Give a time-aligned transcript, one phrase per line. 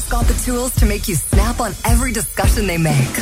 [0.00, 3.12] just got the tools to make you snap on every discussion they make.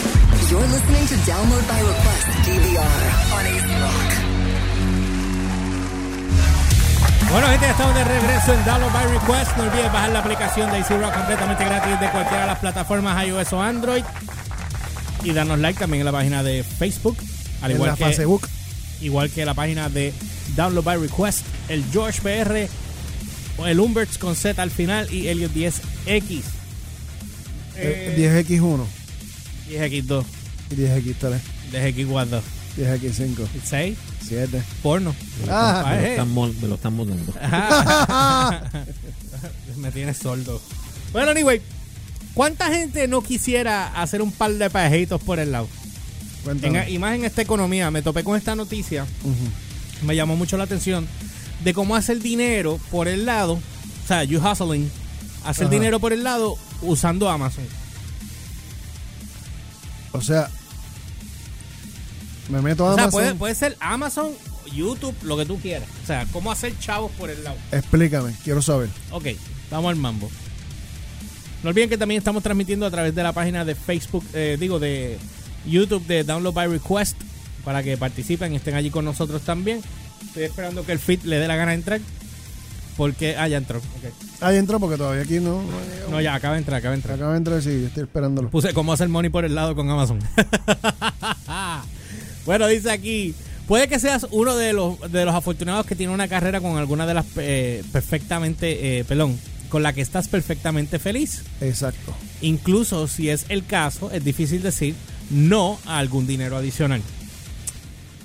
[0.48, 3.02] You're listening to Download by Request DVR
[3.34, 4.11] on AC Rock.
[7.33, 9.56] Bueno, gente, ya estamos de regreso en Download by Request.
[9.56, 13.26] No olvides bajar la aplicación de AC Rock completamente gratis de cualquiera de las plataformas
[13.26, 14.04] iOS o Android.
[15.24, 17.16] Y darnos like también en la página de Facebook.
[17.60, 18.48] Al En igual la que, Facebook.
[19.01, 20.15] igual que la página de
[20.55, 21.45] Download by Request.
[21.69, 22.69] El George PR,
[23.66, 26.58] el Umberts con Z al final y Elliot 10X.
[27.79, 28.84] Eh, 10X1
[29.71, 30.25] 10X2,
[30.71, 31.39] y 10X3,
[31.73, 32.41] 10X4,
[32.79, 34.62] 10X5, 6, 7.
[34.83, 35.15] porno.
[35.48, 36.11] Ah, Ah, Me lo eh.
[36.11, 37.33] están, me lo están montando.
[39.77, 40.61] Me tienes sordo.
[41.12, 41.61] Bueno, anyway,
[42.35, 45.69] ¿cuánta gente no quisiera hacer un par de pajejitos por el lado?
[46.63, 50.07] En, y más en esta economía, me topé con esta noticia, Ujú.
[50.07, 51.07] me llamó mucho la atención,
[51.63, 54.91] de cómo hacer dinero por el lado, o sea, you hustling,
[55.45, 55.74] hacer Ajá.
[55.74, 57.64] dinero por el lado usando Amazon.
[60.12, 60.48] O sea,
[62.48, 63.20] me meto a O sea, Amazon.
[63.20, 64.30] puede, puede ser Amazon,
[64.74, 65.88] YouTube, lo que tú quieras.
[66.02, 67.56] O sea, cómo hacer chavos por el lado.
[67.72, 68.88] Explícame, quiero saber.
[69.10, 69.26] Ok,
[69.70, 70.30] vamos al mambo.
[71.62, 74.78] No olviden que también estamos transmitiendo a través de la página de Facebook, eh, digo,
[74.78, 75.18] de
[75.66, 77.16] YouTube de Download by Request,
[77.64, 79.82] para que participen y estén allí con nosotros también.
[80.24, 82.00] Estoy esperando que el feed le dé la gana de entrar.
[82.96, 83.78] Porque, ah, ya entró.
[83.78, 84.27] ok.
[84.41, 85.62] Ahí entró porque todavía aquí no.
[86.11, 87.17] no ya, acaba de entrar, acaba de entrar.
[87.17, 88.50] Acaba de entrar, sí, estoy esperándolo.
[88.50, 90.20] Puse cómo hacer money por el lado con Amazon.
[92.47, 93.34] bueno, dice aquí,
[93.66, 97.06] puede que seas uno de los, de los afortunados que tiene una carrera con alguna
[97.06, 101.42] de las eh, perfectamente, eh, pelón, con la que estás perfectamente feliz.
[101.61, 102.14] Exacto.
[102.41, 104.94] Incluso si es el caso, es difícil decir
[105.31, 107.03] no a algún dinero adicional.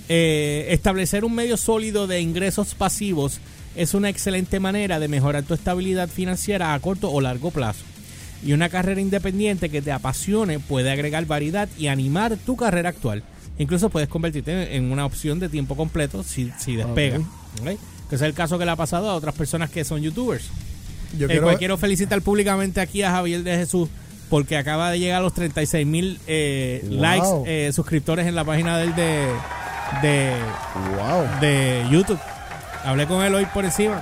[0.09, 3.39] Eh, establecer un medio sólido de ingresos pasivos
[3.75, 7.83] es una excelente manera de mejorar tu estabilidad financiera a corto o largo plazo.
[8.45, 13.23] Y una carrera independiente que te apasione puede agregar variedad y animar tu carrera actual.
[13.57, 17.19] Incluso puedes convertirte en una opción de tiempo completo si, si despega.
[18.09, 20.45] Que es el caso que le ha pasado a otras personas que son youtubers.
[21.17, 21.43] Yo Eh, quiero.
[21.43, 23.87] pues, quiero felicitar públicamente aquí a Javier de Jesús
[24.29, 26.99] porque acaba de llegar a los 36 mil eh, Wow.
[26.99, 29.27] likes, eh, suscriptores en la página del de,
[30.01, 30.31] de,
[30.97, 31.39] Wow.
[31.39, 32.19] de YouTube.
[32.83, 34.01] Hablé con él hoy por encima.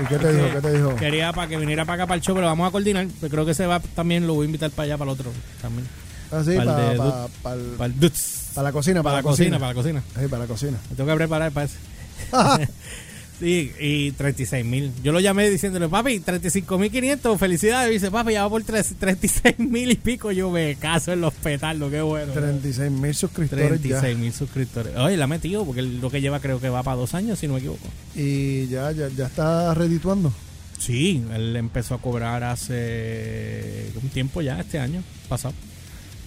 [0.00, 0.50] ¿Y qué te dijo?
[0.54, 0.96] ¿Qué te dijo?
[0.96, 3.06] Quería para que viniera para acá para el show, pero vamos a coordinar.
[3.20, 5.30] Pues creo que se va también, lo voy a invitar para allá, para el otro
[5.60, 5.86] también.
[6.30, 8.50] Ah, sí, para de pa, Para pa, el Duts.
[8.54, 10.02] pa la cocina, Para para, la cocina, para la cocina.
[10.18, 10.78] Sí, para la cocina.
[10.90, 11.76] Me tengo que preparar para eso.
[13.42, 14.92] Sí, y 36 mil.
[15.02, 17.90] Yo lo llamé diciéndole, papi, 35 mil 500, felicidades.
[17.90, 20.30] Y dice, papi, ya va por tres- 36 mil y pico.
[20.30, 22.32] Yo me caso en los petardos, qué bueno.
[22.32, 24.96] 36 mil suscriptores 36 mil suscriptores.
[24.96, 27.48] Oye, la ha metido porque lo que lleva creo que va para dos años, si
[27.48, 27.88] no me equivoco.
[28.14, 30.32] Y ya, ya, ya está redituando.
[30.78, 35.54] Sí, él empezó a cobrar hace un tiempo ya, este año pasado,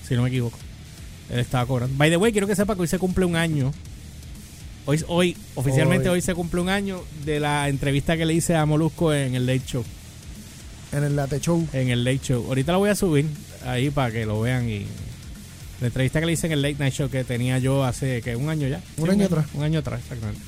[0.07, 0.57] si no me equivoco.
[1.29, 1.95] Él estaba cobrando.
[1.97, 3.71] By the way, quiero que sepa que hoy se cumple un año.
[4.87, 6.15] Hoy, hoy oficialmente Hoy.
[6.15, 6.21] hoy.
[6.21, 9.63] se cumple un año de la entrevista que le hice a Molusco en el Late
[9.65, 9.83] Show.
[10.91, 11.67] En el Late Show.
[11.73, 12.45] En el Late Show.
[12.47, 13.25] Ahorita lo voy a subir
[13.65, 14.85] ahí para que lo vean y
[15.81, 18.35] la entrevista que le hice en el Late Night Show que tenía yo hace que
[18.35, 18.81] un año ya.
[18.97, 19.47] Un año atrás.
[19.53, 20.41] Un año atrás, exactamente.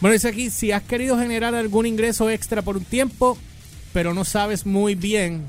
[0.00, 3.36] Bueno, dice aquí, si has querido generar algún ingreso extra por un tiempo,
[3.92, 5.44] pero no sabes muy bien.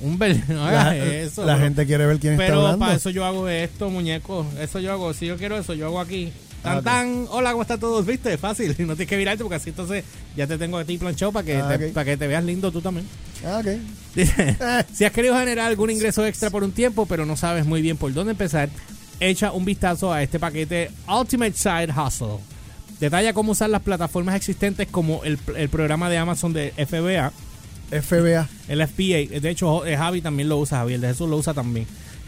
[0.00, 1.44] Un ver- no hagas La, eso.
[1.44, 1.64] la bro.
[1.64, 2.78] gente quiere ver quién está Pero hablando.
[2.80, 4.46] para eso yo hago esto, muñeco.
[4.60, 5.12] Eso yo hago.
[5.14, 6.32] Si yo quiero eso, yo hago aquí.
[6.62, 7.26] Tan, Ah, tan.
[7.30, 8.04] Hola, ¿cómo están todos?
[8.04, 8.36] ¿Viste?
[8.36, 8.70] Fácil.
[8.78, 10.04] No tienes que virarte porque así entonces
[10.36, 12.72] ya te tengo a ti planchado para que, Ah, te, para que te veas lindo
[12.72, 13.06] tú también.
[13.46, 13.66] Ah, ok.
[14.16, 14.84] Eh.
[14.92, 17.96] si has querido generar algún ingreso extra por un tiempo, pero no sabes muy bien
[17.96, 18.68] por dónde empezar,
[19.20, 22.38] echa un vistazo a este paquete Ultimate Side Hustle.
[22.98, 27.32] Detalla cómo usar las plataformas existentes como el, el programa de Amazon de FBA,
[27.90, 28.48] FBA.
[28.68, 29.40] el FBA.
[29.40, 31.86] De hecho, eh, Javi también lo usa, Javier de Jesús lo usa también.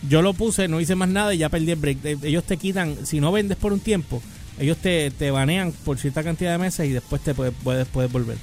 [0.08, 1.98] Yo lo puse, no hice más nada y ya perdí el break.
[2.04, 4.22] Eh, Ellos te quitan, si no vendes por un tiempo,
[4.58, 8.10] ellos te, te banean por cierta cantidad de meses y después te puedes, puedes, puedes
[8.10, 8.36] volver.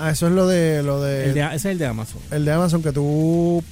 [0.00, 2.20] Ah, eso es lo de lo de, El de- ese es el de Amazon.
[2.30, 3.62] el de Amazon que tú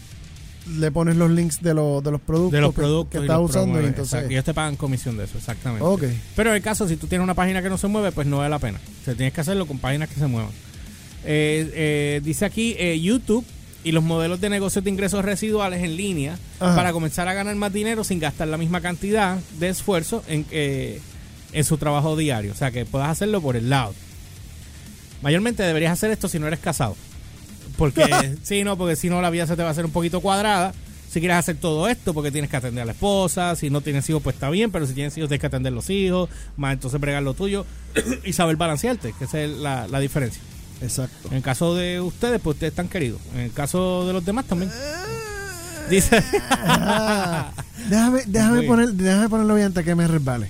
[0.79, 3.39] le pones los links de, los de los productos De los que- productos que, estás
[3.41, 4.31] usando y entonces exacto.
[4.33, 5.85] Ellos te pagan comisión de eso, exactamente.
[5.85, 6.03] Ok.
[6.35, 8.39] Pero en el caso, si tú tienes una página que no se mueve, pues no
[8.39, 8.81] vale la pena.
[9.03, 10.51] O sea, tienes que hacerlo con páginas que se muevan.
[11.25, 13.45] Eh, eh, dice aquí eh, YouTube
[13.87, 16.75] y los modelos de negocios de ingresos residuales en línea Ajá.
[16.75, 21.01] para comenzar a ganar más dinero sin gastar la misma cantidad de esfuerzo en, eh,
[21.53, 22.51] en su trabajo diario.
[22.51, 23.95] O sea, que puedas hacerlo por el lado.
[25.23, 26.97] Mayormente deberías hacer esto si no eres casado.
[27.79, 28.05] Porque,
[28.43, 30.75] sí, no, porque si no la vida se te va a hacer un poquito cuadrada.
[31.09, 33.55] Si quieres hacer todo esto, porque tienes que atender a la esposa.
[33.55, 34.73] Si no tienes hijos, pues está bien.
[34.73, 36.29] Pero si tienes hijos, tienes que atender los hijos.
[36.57, 37.65] Más entonces bregar lo tuyo.
[38.25, 40.43] y saber balancearte, que esa es la, la diferencia.
[40.81, 41.29] Exacto.
[41.29, 43.21] En el caso de ustedes, pues ustedes están queridos.
[43.35, 44.71] En el caso de los demás también.
[45.89, 46.23] Dice.
[46.51, 47.53] Ah,
[47.89, 50.49] déjame, déjame, Muy poner, déjame ponerlo bien antes que me resbale.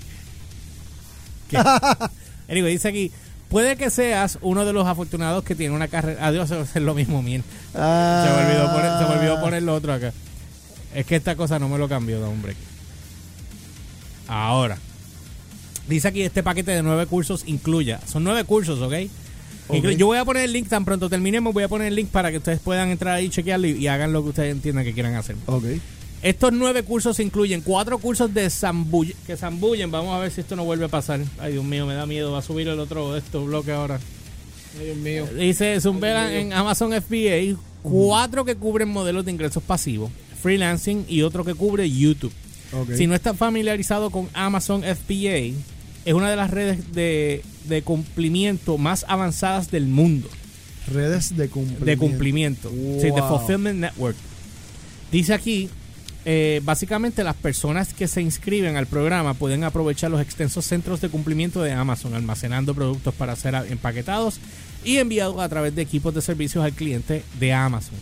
[2.49, 3.13] Anyway, dice aquí.
[3.49, 6.27] Puede que seas uno de los afortunados que tiene una carrera.
[6.27, 7.45] Adiós, es lo mismo, bien.
[7.73, 10.13] Se me, olvidó poner, se me olvidó poner lo otro acá.
[10.95, 12.57] Es que esta cosa no me lo cambió, da un break.
[14.27, 14.79] Ahora.
[15.89, 18.01] Dice aquí este paquete de nueve cursos incluya.
[18.07, 18.95] Son nueve cursos, ¿ok?
[19.69, 21.53] Yo voy a poner el link tan pronto terminemos.
[21.53, 23.87] Voy a poner el link para que ustedes puedan entrar ahí y chequearlo y, y
[23.89, 25.37] hagan lo que ustedes entiendan que quieran hacer.
[25.47, 25.65] Ok.
[26.23, 29.91] Estos nueve cursos incluyen cuatro cursos de zambull que zambullen.
[29.91, 31.21] Vamos a ver si esto no vuelve a pasar.
[31.39, 32.33] Ay, Dios mío, me da miedo.
[32.33, 34.01] Va a subir el otro de estos bloques ahora.
[34.79, 35.27] Ay, Dios mío.
[35.39, 40.11] Dice Zumbelan en Amazon FBA, cuatro que cubren modelos de ingresos pasivos,
[40.43, 42.33] freelancing y otro que cubre YouTube.
[42.95, 45.55] Si no estás familiarizado con Amazon FBA,
[46.05, 50.29] es una de las redes de, de cumplimiento más avanzadas del mundo.
[50.93, 51.85] Redes de cumplimiento.
[51.85, 52.71] De cumplimiento.
[53.01, 53.23] Sí, de.
[53.23, 54.17] Fulfillment Network.
[55.11, 55.69] Dice aquí,
[56.25, 61.09] eh, básicamente las personas que se inscriben al programa pueden aprovechar los extensos centros de
[61.09, 64.41] cumplimiento de Amazon, almacenando productos para ser empaquetados
[64.85, 67.95] y enviados a través de equipos de servicios al cliente de Amazon.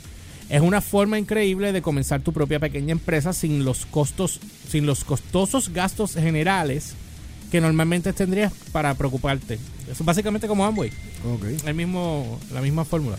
[0.48, 5.04] Es una forma increíble de comenzar tu propia pequeña empresa sin los costos, sin los
[5.04, 6.94] costosos gastos generales
[7.54, 9.60] que normalmente tendrías para preocuparte.
[9.84, 10.90] Eso es básicamente como Amway
[11.24, 11.44] Ok.
[11.68, 13.16] el mismo, la misma fórmula.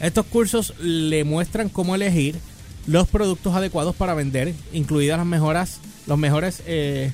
[0.00, 2.38] Estos cursos le muestran cómo elegir
[2.86, 7.12] los productos adecuados para vender, incluidas las mejoras, los mejores, eh,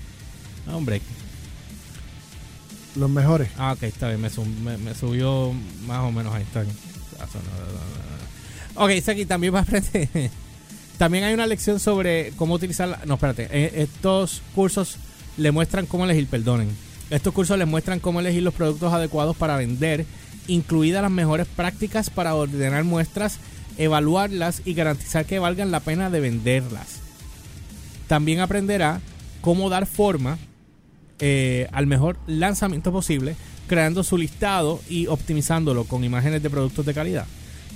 [0.73, 1.03] hombre,
[2.95, 3.49] Los mejores.
[3.59, 5.53] ah, ok, está bien, me, sub- me- me subió
[5.89, 6.61] más o menos ahí está.
[6.63, 6.77] bien.
[7.19, 8.85] Ah.
[8.85, 10.09] Ok, dice aquí también va a aprender.
[10.99, 13.01] También hay una lección sobre cómo utilizar.
[13.05, 13.49] no, espérate.
[13.51, 14.99] eh, Estos cursos
[15.37, 16.69] le muestran cómo elegir, perdonen.
[17.11, 20.07] Estos cursos les muestran cómo elegir los productos adecuados para vender,
[20.47, 23.39] incluidas las mejores prácticas para ordenar muestras,
[23.77, 27.01] evaluarlas y garantizar que valgan la pena de venderlas.
[28.09, 29.01] También aprenderá
[29.41, 30.39] cómo dar forma
[31.19, 33.37] eh, al mejor lanzamiento posible,
[33.69, 37.27] creando su listado y optimizándolo con imágenes de productos de calidad.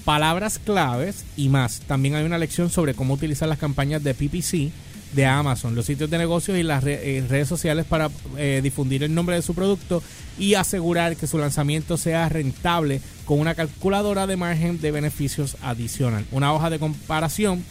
[0.05, 1.81] Palabras claves y más.
[1.81, 4.73] También hay una lección sobre cómo utilizar las campañas de PPC
[5.13, 9.03] de Amazon, los sitios de negocios y las re- eh, redes sociales para eh, difundir
[9.03, 10.03] el nombre de su producto
[10.39, 16.25] y asegurar que su lanzamiento sea rentable con una calculadora de margen de beneficios adicional.
[16.33, 17.65] Una hoja de comparación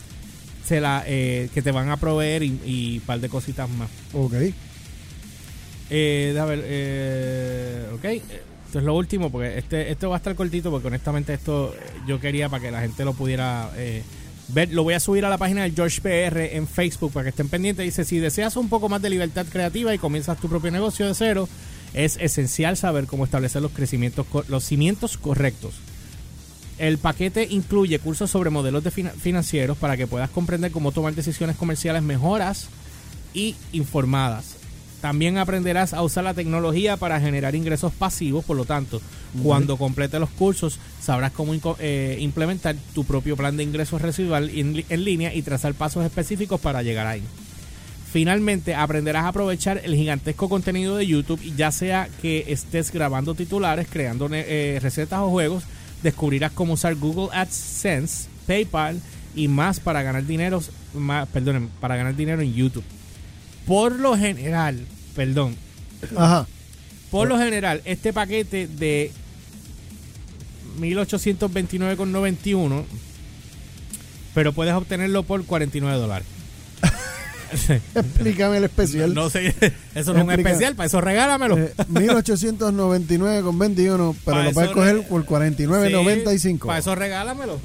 [0.65, 3.89] se la, eh, que te van a proveer y, un par de cositas más.
[4.13, 4.33] Ok.
[5.89, 8.05] Eh, déjame ver, eh, ok.
[8.05, 11.73] Esto es lo último, porque este, esto va a estar cortito, porque honestamente esto
[12.07, 14.03] yo quería para que la gente lo pudiera eh,
[14.71, 17.49] Lo voy a subir a la página del George PR en Facebook para que estén
[17.49, 17.83] pendientes.
[17.85, 21.15] Dice, si deseas un poco más de libertad creativa y comienzas tu propio negocio de
[21.15, 21.49] cero,
[21.93, 25.73] es esencial saber cómo establecer los crecimientos, los cimientos correctos.
[26.77, 31.15] El paquete incluye cursos sobre modelos de fina- financieros para que puedas comprender cómo tomar
[31.15, 32.67] decisiones comerciales mejoras
[33.33, 34.54] y informadas.
[35.05, 38.99] También aprenderás a usar la tecnología para generar ingresos pasivos, por lo tanto,
[39.43, 45.05] cuando complete los cursos sabrás cómo eh, implementar tu propio plan de ingresos residual en,
[45.05, 47.21] línea y trazar pasos específicos para llegar ahí.
[48.11, 53.87] Finalmente, aprenderás a aprovechar el gigantesco contenido de YouTube, ya sea que estés grabando titulares,
[53.87, 55.65] creando eh, recetas o juegos,
[56.01, 58.99] descubrirás cómo usar Google AdSense, PayPal
[59.35, 60.63] y más para ganar dinero,
[60.95, 62.83] más, perdonen, para ganar dinero en YouTube.
[63.67, 64.79] Por lo general,
[65.15, 65.55] perdón,
[66.15, 66.47] Ajá.
[67.11, 69.11] por lo general, este paquete de
[70.79, 72.83] 1829,91,
[74.33, 76.27] pero puedes obtenerlo por 49 dólares.
[77.95, 79.13] Explícame el especial.
[79.13, 79.55] No sé,
[79.95, 81.57] eso no es un especial, para eso regálamelo.
[81.57, 86.39] Eh, 1899 con 21, pero lo puedes coger por 49.95.
[86.39, 87.59] Sí, Para eso regálamelo.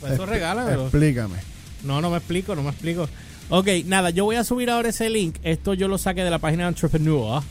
[0.00, 0.82] Para eso regálamelo.
[0.84, 1.36] Explícame.
[1.82, 3.08] No, no me explico, no me explico.
[3.50, 5.36] Ok, nada, yo voy a subir ahora ese link.
[5.42, 7.42] Esto yo lo saqué de la página de Entrepreneur.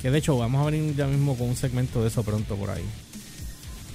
[0.00, 2.70] Que de hecho vamos a venir ya mismo con un segmento de eso pronto por
[2.70, 2.84] ahí.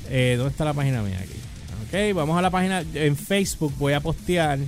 [0.10, 2.10] Eh, ¿Dónde está la página mía aquí?
[2.12, 3.74] Ok, vamos a la página en Facebook.
[3.80, 4.60] Voy a postear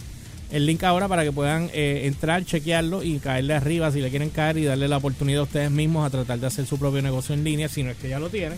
[0.51, 4.29] el link ahora para que puedan eh, entrar, chequearlo y caerle arriba si le quieren
[4.29, 7.35] caer y darle la oportunidad a ustedes mismos a tratar de hacer su propio negocio
[7.35, 8.57] en línea, si no es que ya lo tienen,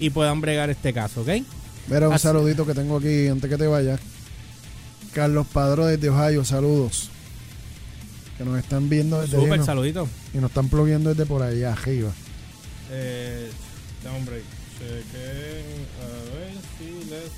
[0.00, 1.28] y puedan bregar este caso, ¿ok?
[1.88, 4.00] Mira, un Así- saludito que tengo aquí antes que te vayas.
[5.16, 7.08] Carlos Padro desde Ohio, saludos.
[8.36, 9.64] Que nos están viendo desde Súper, ¿no?
[9.64, 10.06] saludito.
[10.34, 12.10] y nos están plugueando desde por allá arriba.
[12.90, 13.50] Eh,
[14.02, 14.44] break.
[14.78, 17.32] Chequen a ver si les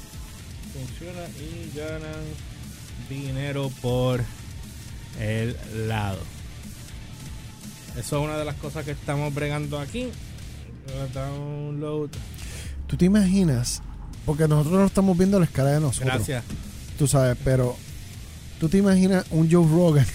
[0.75, 2.25] funciona y ganan
[3.09, 4.25] dinero por
[5.21, 5.57] el
[5.87, 6.19] lado.
[7.97, 10.09] Eso es una de las cosas que estamos bregando aquí.
[11.15, 12.11] Download.
[12.89, 13.83] ¿Tú te imaginas?
[14.27, 16.13] Porque nosotros lo estamos viendo la escala de nosotros.
[16.27, 16.43] Gracias.
[16.99, 17.77] Tú sabes, pero
[18.61, 20.07] ¿tú te imaginas un Joe Rogan?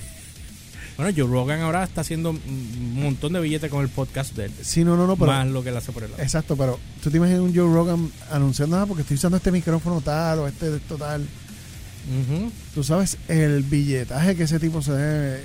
[0.98, 4.52] Bueno, Joe Rogan ahora está haciendo un montón de billetes con el podcast de él.
[4.62, 5.32] Sí, no, no, no, pero...
[5.32, 6.22] más lo que él hace por el lado.
[6.22, 10.02] Exacto, pero ¿tú te imaginas un Joe Rogan anunciando nada porque estoy usando este micrófono
[10.02, 11.26] tal o este de esto tal?
[12.76, 15.44] Tú sabes el billetaje que ese tipo se debe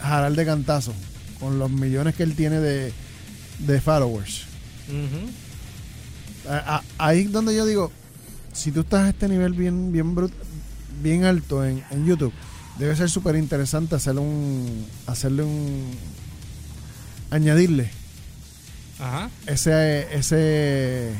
[0.00, 0.94] jalar de cantazo
[1.40, 2.92] con los millones que él tiene de,
[3.58, 4.44] de followers.
[6.98, 7.90] Ahí es donde yo digo,
[8.52, 10.32] si tú estás a este nivel bien bien brut-
[11.02, 12.32] bien alto en, en YouTube,
[12.78, 15.90] debe ser súper interesante hacerle un hacerle un
[17.30, 17.90] añadirle
[18.98, 19.30] Ajá.
[19.46, 21.12] ese ese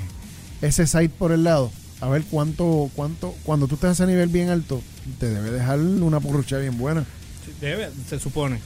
[0.61, 1.71] ese site por el lado
[2.01, 4.83] a ver cuánto cuánto cuando tú estás a ese nivel bien alto
[5.19, 7.05] te debe dejar una purrucha bien buena
[7.61, 8.59] Debe, se supone.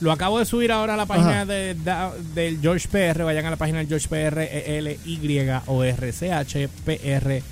[0.00, 3.22] Lo acabo de subir ahora a la página de, da- del George PR.
[3.22, 7.00] Vayan a la página del George PR, E L Y O R C H P
[7.04, 7.42] R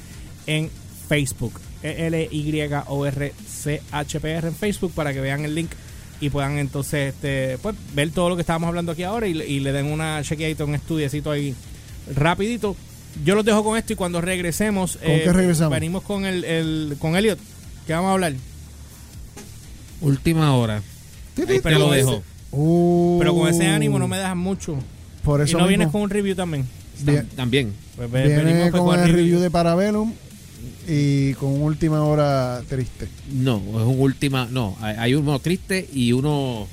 [0.46, 0.70] en
[1.08, 1.52] Facebook.
[1.82, 5.54] E L Y O R C H P R en Facebook para que vean el
[5.54, 5.70] link
[6.20, 9.46] y puedan entonces este, pues, ver todo lo que estábamos hablando aquí ahora y, le-
[9.46, 11.54] y le den una chequeadita, un estudiecito ahí
[12.14, 12.74] rapidito.
[13.24, 15.72] Yo los dejo con esto y cuando regresemos, eh, ¿Con qué regresamos?
[15.72, 17.38] venimos con el, el- con Elliot.
[17.86, 18.32] ¿Qué vamos a hablar?
[20.00, 20.82] Última hora.
[21.36, 22.22] Ahí te lo dejo.
[22.50, 24.76] Uh, pero con ese ánimo no me dejas mucho.
[25.22, 26.66] por Y eso no vienes con un review también.
[27.02, 27.72] bien- También.
[27.96, 30.12] Pues venimos pues con con el review de Parabellum
[30.86, 34.46] y con última hora triste No, es un última.
[34.50, 36.66] No, hay, hay uno triste y uno.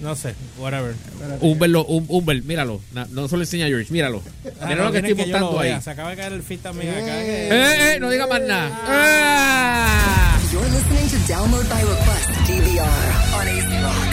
[0.00, 0.94] No sé, whatever.
[1.40, 2.80] Humber, lo- um- Humber, míralo.
[2.92, 4.20] Na- No, solo enseña a George, míralo.
[4.60, 5.80] Ah, Mira no, lo que estoy lo montando ahí.
[5.80, 7.22] Se acaba de caer el feed también acá.
[7.22, 7.48] Eh.
[7.52, 8.80] Eh, eh, no diga más nada.
[8.84, 10.40] Ah.
[10.52, 14.11] You're listening to Download by Request DVR on AC Rock.